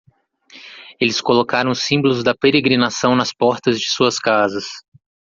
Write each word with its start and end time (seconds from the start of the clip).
Eles 0.99 1.21
colocaram 1.21 1.69
os 1.69 1.83
símbolos 1.83 2.23
da 2.23 2.33
peregrinação 2.33 3.15
nas 3.15 3.31
portas 3.31 3.79
de 3.79 3.87
suas 3.87 4.17
casas. 4.17 4.65